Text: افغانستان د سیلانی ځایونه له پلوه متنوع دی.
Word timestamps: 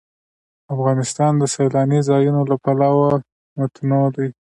افغانستان 0.73 1.33
د 1.37 1.43
سیلانی 1.55 1.99
ځایونه 2.09 2.41
له 2.49 2.55
پلوه 2.63 3.11
متنوع 3.59 4.07
دی. 4.15 4.27